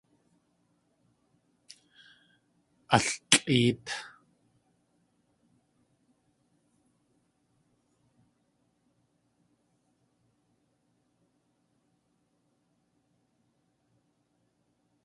[2.95, 3.87] Altlʼéet.